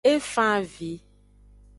E 0.09 0.13
fan 0.31 0.49
avi. 0.61 0.93